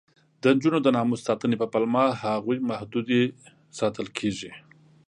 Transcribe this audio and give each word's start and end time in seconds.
د 0.41 0.43
نجونو 0.55 0.79
د 0.83 0.87
ناموس 0.97 1.21
ساتنې 1.27 1.55
په 1.61 1.67
پلمه 1.73 2.03
هغوی 2.23 2.57
محدودې 2.69 3.23
ساتل 3.79 4.07
کېږي. 4.17 4.51